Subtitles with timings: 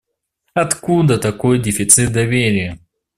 [0.55, 2.79] Откуда такой дефицит доверия?